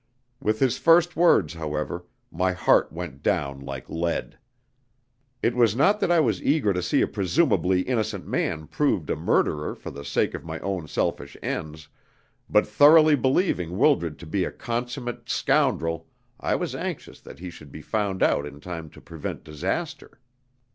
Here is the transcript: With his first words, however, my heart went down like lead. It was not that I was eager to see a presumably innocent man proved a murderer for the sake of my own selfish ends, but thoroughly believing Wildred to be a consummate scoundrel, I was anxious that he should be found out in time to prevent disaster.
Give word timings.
With 0.39 0.57
his 0.57 0.79
first 0.79 1.15
words, 1.15 1.53
however, 1.53 2.07
my 2.31 2.53
heart 2.53 2.91
went 2.91 3.21
down 3.21 3.59
like 3.59 3.87
lead. 3.87 4.39
It 5.43 5.55
was 5.55 5.75
not 5.75 5.99
that 5.99 6.09
I 6.11 6.19
was 6.19 6.41
eager 6.41 6.73
to 6.73 6.81
see 6.81 7.03
a 7.03 7.07
presumably 7.07 7.81
innocent 7.81 8.25
man 8.25 8.65
proved 8.65 9.11
a 9.11 9.15
murderer 9.15 9.75
for 9.75 9.91
the 9.91 10.03
sake 10.03 10.33
of 10.33 10.43
my 10.43 10.57
own 10.61 10.87
selfish 10.87 11.37
ends, 11.43 11.87
but 12.49 12.65
thoroughly 12.65 13.15
believing 13.15 13.77
Wildred 13.77 14.17
to 14.17 14.25
be 14.25 14.43
a 14.43 14.49
consummate 14.49 15.29
scoundrel, 15.29 16.07
I 16.39 16.55
was 16.55 16.73
anxious 16.73 17.21
that 17.21 17.37
he 17.37 17.51
should 17.51 17.71
be 17.71 17.83
found 17.83 18.23
out 18.23 18.47
in 18.47 18.59
time 18.59 18.89
to 18.89 19.01
prevent 19.01 19.43
disaster. 19.43 20.19